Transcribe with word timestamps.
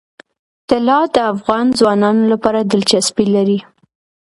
طلا 0.69 0.99
د 1.15 1.17
افغان 1.33 1.65
ځوانانو 1.79 2.23
لپاره 2.33 2.59
دلچسپي 2.71 3.25
لري. 3.35 3.59